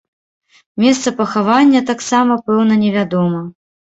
[0.83, 3.43] Месца пахавання таксама пэўна не вядома.